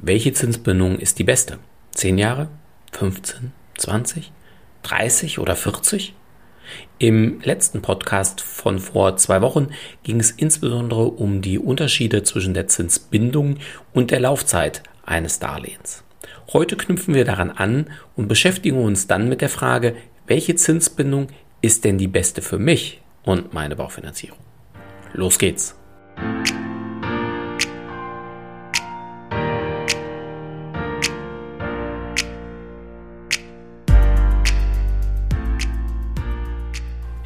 [0.00, 1.58] Welche Zinsbindung ist die beste?
[1.90, 2.48] 10 Jahre?
[2.92, 3.52] 15?
[3.78, 4.32] 20?
[4.84, 6.14] 30 oder 40?
[7.00, 9.70] Im letzten Podcast von vor zwei Wochen
[10.04, 13.56] ging es insbesondere um die Unterschiede zwischen der Zinsbindung
[13.92, 16.04] und der Laufzeit eines Darlehens.
[16.52, 19.96] Heute knüpfen wir daran an und beschäftigen uns dann mit der Frage,
[20.28, 21.26] welche Zinsbindung
[21.60, 24.38] ist denn die beste für mich und meine Baufinanzierung?
[25.12, 25.74] Los geht's!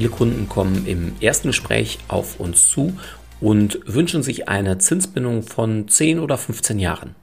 [0.00, 2.96] Viele Kunden kommen im ersten Gespräch auf uns zu
[3.38, 7.14] und wünschen sich eine Zinsbindung von 10 oder 15 Jahren.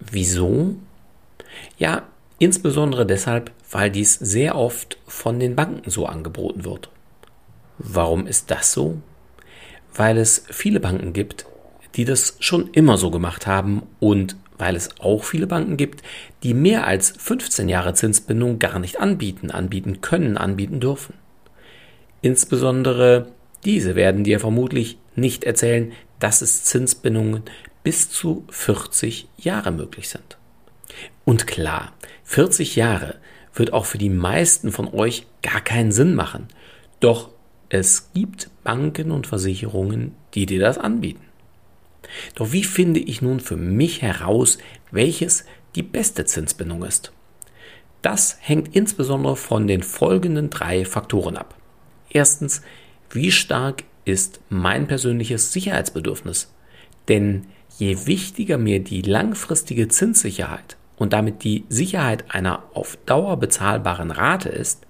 [0.00, 0.74] Wieso?
[1.78, 2.02] Ja,
[2.40, 6.88] insbesondere deshalb, weil dies sehr oft von den Banken so angeboten wird.
[7.78, 9.00] Warum ist das so?
[9.94, 11.46] Weil es viele Banken gibt,
[11.94, 16.02] die das schon immer so gemacht haben und weil es auch viele Banken gibt,
[16.42, 21.14] die mehr als 15 Jahre Zinsbindung gar nicht anbieten, anbieten können, anbieten dürfen.
[22.22, 23.28] Insbesondere
[23.64, 27.42] diese werden dir vermutlich nicht erzählen, dass es Zinsbindungen
[27.82, 30.38] bis zu 40 Jahre möglich sind.
[31.24, 31.92] Und klar,
[32.24, 33.16] 40 Jahre
[33.54, 36.48] wird auch für die meisten von euch gar keinen Sinn machen.
[37.00, 37.30] Doch
[37.68, 41.24] es gibt Banken und Versicherungen, die dir das anbieten.
[42.34, 44.58] Doch wie finde ich nun für mich heraus,
[44.90, 47.12] welches die beste Zinsbindung ist?
[48.02, 51.56] Das hängt insbesondere von den folgenden drei Faktoren ab.
[52.10, 52.62] Erstens,
[53.10, 56.52] wie stark ist mein persönliches Sicherheitsbedürfnis?
[57.08, 57.46] Denn
[57.78, 64.48] je wichtiger mir die langfristige Zinssicherheit und damit die Sicherheit einer auf Dauer bezahlbaren Rate
[64.48, 64.86] ist,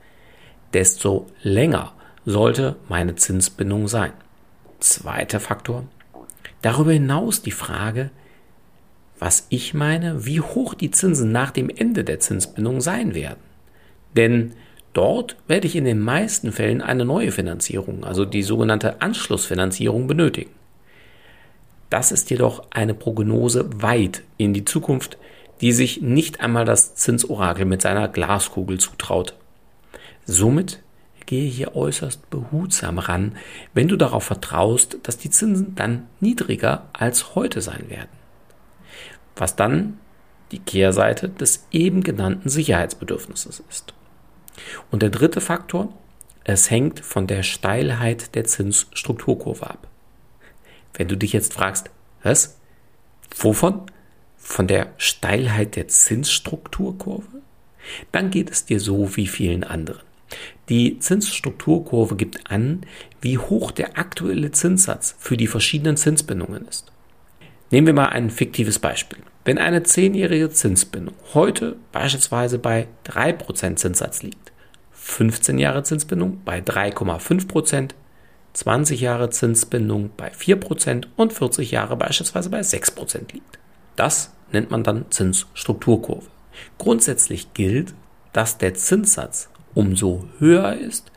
[0.72, 1.93] desto länger
[2.25, 4.12] sollte meine Zinsbindung sein.
[4.81, 5.84] Zweiter Faktor.
[6.62, 8.10] Darüber hinaus die Frage,
[9.19, 13.41] was ich meine, wie hoch die Zinsen nach dem Ende der Zinsbindung sein werden.
[14.16, 14.53] Denn
[14.97, 20.53] Dort werde ich in den meisten Fällen eine neue Finanzierung, also die sogenannte Anschlussfinanzierung, benötigen.
[21.91, 25.19] Das ist jedoch eine Prognose weit in die Zukunft,
[25.61, 29.35] die sich nicht einmal das Zinsorakel mit seiner Glaskugel zutraut.
[30.25, 30.83] Somit
[31.27, 33.37] gehe hier äußerst behutsam ran,
[33.75, 38.09] wenn du darauf vertraust, dass die Zinsen dann niedriger als heute sein werden.
[39.37, 39.99] Was dann
[40.53, 43.93] die Kehrseite des eben genannten Sicherheitsbedürfnisses ist.
[44.91, 45.93] Und der dritte Faktor,
[46.44, 49.89] es hängt von der Steilheit der Zinsstrukturkurve ab.
[50.94, 51.91] Wenn du dich jetzt fragst,
[52.22, 52.56] was?
[53.37, 53.83] Wovon?
[54.37, 57.43] Von der Steilheit der Zinsstrukturkurve?
[58.12, 60.03] Dann geht es dir so wie vielen anderen.
[60.69, 62.84] Die Zinsstrukturkurve gibt an,
[63.21, 66.91] wie hoch der aktuelle Zinssatz für die verschiedenen Zinsbindungen ist.
[67.71, 69.19] Nehmen wir mal ein fiktives Beispiel.
[69.47, 74.51] Wenn eine zehnjährige Zinsbindung heute beispielsweise bei 3% Zinssatz liegt,
[74.91, 77.91] 15 Jahre Zinsbindung bei 3,5%,
[78.55, 83.61] 20 Jahre Zinsbindung bei 4% und 40 Jahre beispielsweise bei 6% liegt.
[83.95, 86.27] Das nennt man dann Zinsstrukturkurve.
[86.77, 87.95] Grundsätzlich gilt,
[88.33, 91.12] dass der Zinssatz umso höher ist,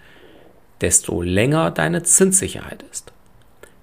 [0.82, 3.12] desto länger deine Zinssicherheit ist.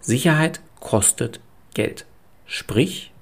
[0.01, 1.41] Sicherheit kostet
[1.75, 2.06] Geld.
[2.47, 3.12] Sprich,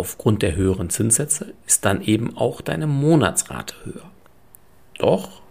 [0.00, 4.10] aufgrund der höheren Zinssätze ist dann eben auch deine Monatsrate höher.
[4.98, 5.42] Doch,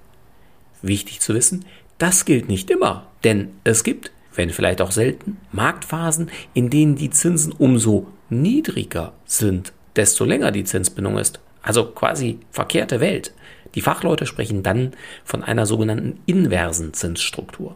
[0.81, 1.65] wichtig zu wissen,
[1.99, 7.11] das gilt nicht immer, denn es gibt, wenn vielleicht auch selten, Marktphasen, in denen die
[7.11, 11.39] Zinsen umso niedriger sind, desto länger die Zinsbindung ist.
[11.62, 13.31] Also quasi verkehrte Welt.
[13.75, 14.94] Die Fachleute sprechen dann
[15.24, 17.75] von einer sogenannten inversen Zinsstruktur.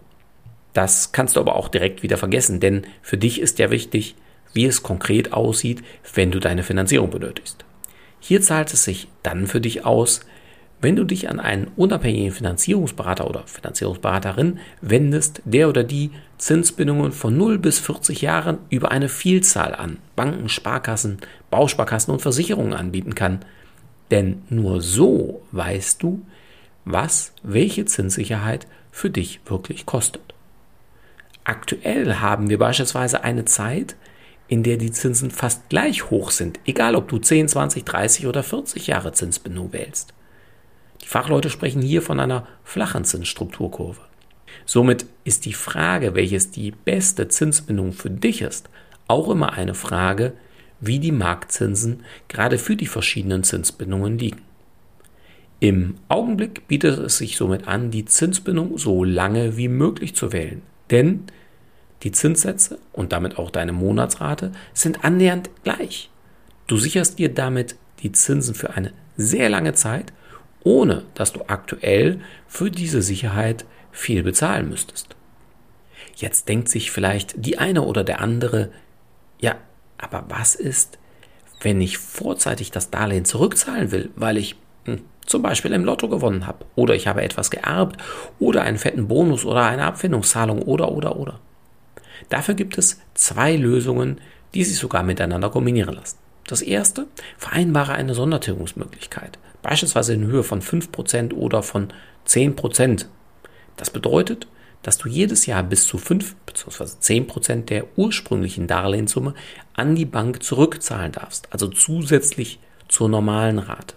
[0.74, 4.16] Das kannst du aber auch direkt wieder vergessen, denn für dich ist ja wichtig,
[4.54, 5.84] wie es konkret aussieht,
[6.14, 7.66] wenn du deine Finanzierung benötigst.
[8.20, 10.22] Hier zahlt es sich dann für dich aus,
[10.84, 17.38] wenn du dich an einen unabhängigen Finanzierungsberater oder Finanzierungsberaterin wendest, der oder die Zinsbindungen von
[17.38, 21.20] 0 bis 40 Jahren über eine Vielzahl an Banken, Sparkassen,
[21.50, 23.46] Bausparkassen und Versicherungen anbieten kann.
[24.12, 26.22] Denn nur so weißt du,
[26.84, 30.34] was welche Zinssicherheit für dich wirklich kostet.
[31.46, 33.96] Aktuell haben wir beispielsweise eine Zeit,
[34.54, 38.44] in der die Zinsen fast gleich hoch sind, egal ob du 10, 20, 30 oder
[38.44, 40.14] 40 Jahre Zinsbindung wählst.
[41.02, 44.02] Die Fachleute sprechen hier von einer flachen Zinsstrukturkurve.
[44.68, 48.70] Somit ist die Frage, welches die beste Zinsbindung für dich ist,
[49.08, 50.34] auch immer eine Frage,
[50.80, 54.44] wie die Marktzinsen gerade für die verschiedenen Zinsbindungen liegen.
[55.62, 60.62] Im Augenblick bietet es sich somit an, die Zinsbindung so lange wie möglich zu wählen,
[60.92, 61.24] denn
[62.04, 66.10] die Zinssätze und damit auch deine Monatsrate sind annähernd gleich.
[66.68, 70.12] Du sicherst dir damit die Zinsen für eine sehr lange Zeit,
[70.64, 75.16] ohne dass du aktuell für diese Sicherheit viel bezahlen müsstest.
[76.16, 78.70] Jetzt denkt sich vielleicht die eine oder der andere,
[79.40, 79.56] ja,
[79.98, 81.00] aber was ist,
[81.62, 84.56] wenn ich vorzeitig das Darlehen zurückzahlen will, weil ich
[84.86, 88.02] hm, zum Beispiel im Lotto gewonnen habe oder ich habe etwas geerbt
[88.40, 91.40] oder einen fetten Bonus oder eine Abfindungszahlung oder oder oder.
[92.30, 94.20] Dafür gibt es zwei Lösungen,
[94.54, 96.18] die sich sogar miteinander kombinieren lassen.
[96.48, 101.90] Das erste, vereinbare eine Sondertilgungsmöglichkeit, beispielsweise in Höhe von 5% oder von
[102.28, 103.06] 10%.
[103.78, 104.48] Das bedeutet,
[104.82, 106.84] dass du jedes Jahr bis zu 5 bzw.
[106.84, 109.34] 10% der ursprünglichen Darlehenssumme
[109.74, 112.60] an die Bank zurückzahlen darfst, also zusätzlich
[112.90, 113.96] zur normalen Rate.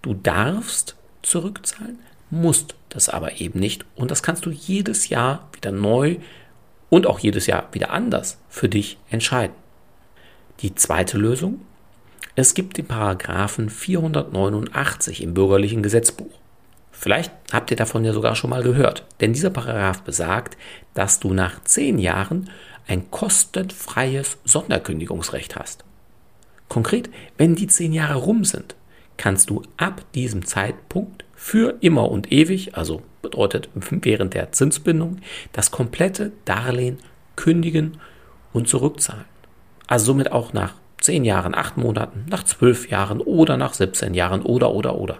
[0.00, 1.98] Du darfst zurückzahlen,
[2.30, 6.16] musst das aber eben nicht und das kannst du jedes Jahr wieder neu
[6.90, 9.54] und auch jedes Jahr wieder anders für dich entscheiden.
[10.60, 11.60] Die zweite Lösung?
[12.34, 16.38] Es gibt den Paragraphen 489 im bürgerlichen Gesetzbuch.
[16.92, 20.56] Vielleicht habt ihr davon ja sogar schon mal gehört, denn dieser Paragraph besagt,
[20.94, 22.50] dass du nach zehn Jahren
[22.88, 25.84] ein kostenfreies Sonderkündigungsrecht hast.
[26.68, 28.74] Konkret, wenn die zehn Jahre rum sind,
[29.16, 35.18] kannst du ab diesem Zeitpunkt für immer und ewig, also bedeutet während der Zinsbindung,
[35.52, 36.98] das komplette Darlehen
[37.36, 37.98] kündigen
[38.52, 39.24] und zurückzahlen.
[39.86, 44.42] Also somit auch nach 10 Jahren, 8 Monaten, nach 12 Jahren oder nach 17 Jahren
[44.42, 45.18] oder oder oder.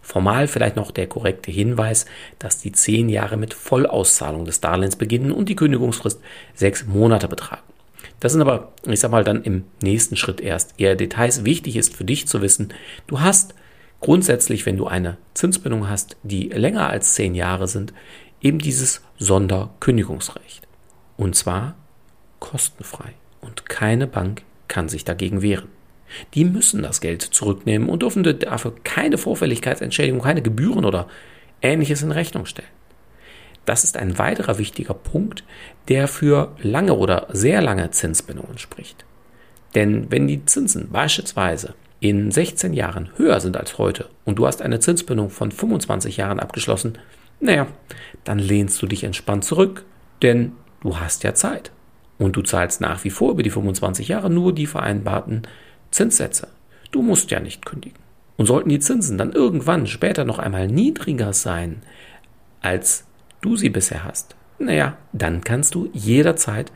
[0.00, 2.06] Formal vielleicht noch der korrekte Hinweis,
[2.38, 6.20] dass die 10 Jahre mit Vollauszahlung des Darlehens beginnen und die Kündigungsfrist
[6.54, 7.62] 6 Monate betragen.
[8.20, 11.44] Das sind aber, ich sag mal, dann im nächsten Schritt erst eher Details.
[11.44, 12.72] Wichtig ist für dich zu wissen,
[13.08, 13.54] du hast
[14.02, 17.94] grundsätzlich, wenn du eine Zinsbindung hast, die länger als zehn Jahre sind,
[18.42, 20.66] eben dieses Sonderkündigungsrecht.
[21.16, 21.76] Und zwar
[22.40, 23.14] kostenfrei.
[23.40, 25.68] Und keine Bank kann sich dagegen wehren.
[26.34, 31.08] Die müssen das Geld zurücknehmen und dürfen dafür keine Vorfälligkeitsentschädigung, keine Gebühren oder
[31.62, 32.68] ähnliches in Rechnung stellen.
[33.64, 35.44] Das ist ein weiterer wichtiger Punkt,
[35.88, 39.04] der für lange oder sehr lange Zinsbindungen spricht.
[39.74, 44.60] Denn wenn die Zinsen beispielsweise in 16 Jahren höher sind als heute und du hast
[44.60, 46.98] eine Zinsbindung von 25 Jahren abgeschlossen,
[47.38, 47.68] naja,
[48.24, 49.84] dann lehnst du dich entspannt zurück,
[50.20, 51.70] denn du hast ja Zeit.
[52.18, 55.42] Und du zahlst nach wie vor über die 25 Jahre nur die vereinbarten
[55.92, 56.48] Zinssätze.
[56.90, 57.98] Du musst ja nicht kündigen.
[58.36, 61.82] Und sollten die Zinsen dann irgendwann später noch einmal niedriger sein,
[62.60, 63.04] als
[63.42, 66.72] du sie bisher hast, naja, dann kannst du jederzeit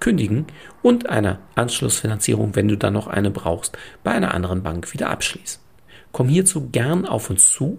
[0.00, 0.46] kündigen
[0.82, 5.60] und eine Anschlussfinanzierung, wenn du dann noch eine brauchst, bei einer anderen Bank wieder abschließen.
[6.12, 7.78] Komm hierzu gern auf uns zu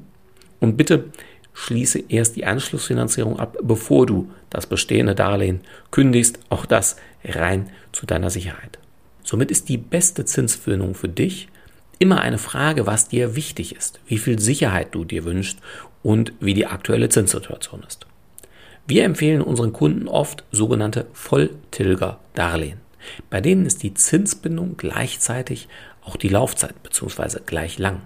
[0.59, 1.05] und bitte
[1.53, 6.39] schließe erst die Anschlussfinanzierung ab, bevor du das bestehende Darlehen kündigst.
[6.49, 6.95] Auch das
[7.25, 8.79] rein zu deiner Sicherheit.
[9.23, 11.49] Somit ist die beste Zinsfindung für dich
[11.99, 15.59] immer eine Frage, was dir wichtig ist, wie viel Sicherheit du dir wünschst
[16.03, 18.07] und wie die aktuelle Zinssituation ist.
[18.91, 22.81] Wir empfehlen unseren Kunden oft sogenannte Volltilger-Darlehen.
[23.29, 25.69] Bei denen ist die Zinsbindung gleichzeitig
[26.03, 27.39] auch die Laufzeit bzw.
[27.45, 28.01] gleich lang.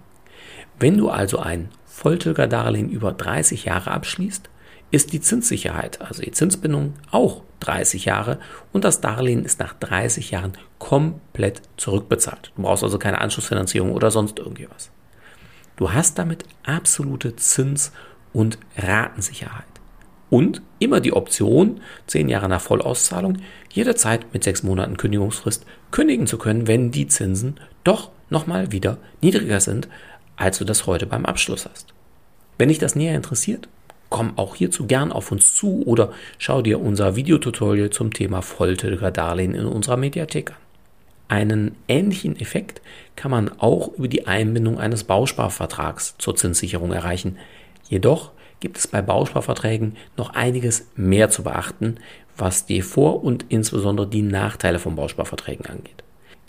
[0.78, 4.48] Wenn du also ein Volltilger-Darlehen über 30 Jahre abschließt,
[4.92, 8.38] ist die Zinssicherheit, also die Zinsbindung, auch 30 Jahre
[8.72, 12.52] und das Darlehen ist nach 30 Jahren komplett zurückbezahlt.
[12.56, 14.92] Du brauchst also keine Anschlussfinanzierung oder sonst irgendwas.
[15.78, 17.92] Du hast damit absolute Zins-
[18.34, 19.75] und Ratensicherheit
[20.36, 23.38] und immer die Option, zehn Jahre nach Vollauszahlung,
[23.72, 29.62] jederzeit mit sechs Monaten Kündigungsfrist kündigen zu können, wenn die Zinsen doch nochmal wieder niedriger
[29.62, 29.88] sind,
[30.36, 31.94] als du das heute beim Abschluss hast.
[32.58, 33.70] Wenn dich das näher interessiert,
[34.10, 39.12] komm auch hierzu gern auf uns zu oder schau dir unser Videotutorial zum Thema volltilger
[39.12, 40.58] Darlehen in unserer Mediathek an.
[41.30, 42.82] Einen ähnlichen Effekt
[43.16, 47.38] kann man auch über die Einbindung eines Bausparvertrags zur Zinssicherung erreichen.
[47.88, 51.98] Jedoch gibt es bei Bausparverträgen noch einiges mehr zu beachten,
[52.38, 56.04] was die Vor- und insbesondere die Nachteile von Bausparverträgen angeht.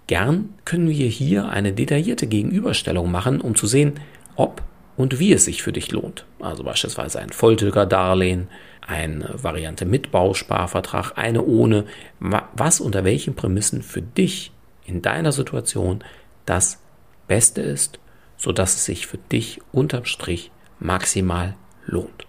[0.07, 3.95] Gern können wir hier eine detaillierte Gegenüberstellung machen, um zu sehen,
[4.37, 4.63] ob
[4.97, 6.25] und wie es sich für dich lohnt.
[6.41, 8.49] Also beispielsweise ein Volltilger-Darlehen,
[8.87, 11.85] eine Variante mit Bausparvertrag, eine ohne,
[12.21, 14.53] was unter welchen Prämissen für dich
[14.87, 16.05] in deiner Situation
[16.47, 16.81] das
[17.27, 17.99] Beste ist,
[18.37, 21.55] sodass es sich für dich unterm Strich maximal
[21.87, 22.27] lohnt.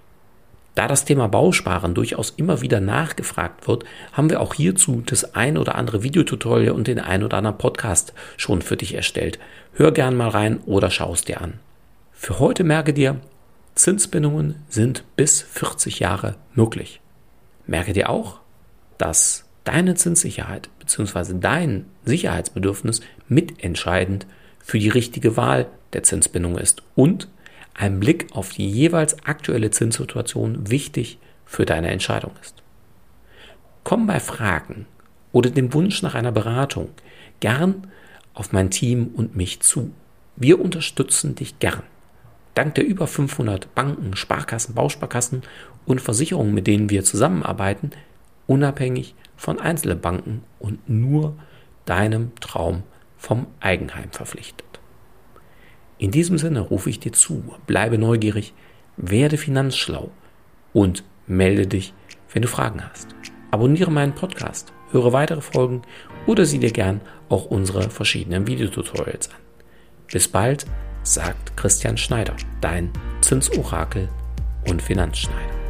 [0.77, 3.83] Da das Thema Bausparen durchaus immer wieder nachgefragt wird,
[4.13, 8.13] haben wir auch hierzu das ein oder andere Videotutorial und den ein oder anderen Podcast
[8.37, 9.39] schon für dich erstellt.
[9.73, 11.59] Hör gern mal rein oder schau es dir an.
[12.11, 13.19] Für heute merke dir,
[13.73, 17.01] Zinsbindungen sind bis 40 Jahre möglich.
[17.65, 18.39] Merke dir auch,
[18.99, 21.35] dass deine Zinssicherheit bzw.
[21.39, 24.27] dein Sicherheitsbedürfnis mitentscheidend
[24.59, 27.29] für die richtige Wahl der Zinsbindung ist und
[27.77, 32.61] ein Blick auf die jeweils aktuelle Zinssituation wichtig für deine Entscheidung ist.
[33.83, 34.87] Komm bei Fragen
[35.31, 36.89] oder dem Wunsch nach einer Beratung
[37.39, 37.87] gern
[38.33, 39.91] auf mein Team und mich zu.
[40.35, 41.83] Wir unterstützen dich gern.
[42.53, 45.43] Dank der über 500 Banken, Sparkassen, Bausparkassen
[45.85, 47.91] und Versicherungen, mit denen wir zusammenarbeiten,
[48.47, 51.35] unabhängig von einzelnen Banken und nur
[51.85, 52.83] deinem Traum
[53.17, 54.66] vom Eigenheim verpflichtet.
[55.99, 58.53] In diesem Sinne rufe ich dir zu, bleibe neugierig,
[58.97, 60.11] werde finanzschlau
[60.73, 61.93] und melde dich,
[62.31, 63.07] wenn du Fragen hast.
[63.49, 65.81] Abonniere meinen Podcast, höre weitere Folgen
[66.27, 69.37] oder sieh dir gern auch unsere verschiedenen Videotutorials an.
[70.11, 70.65] Bis bald
[71.03, 74.09] sagt Christian Schneider, dein Zinsorakel
[74.67, 75.66] und Finanzschneider.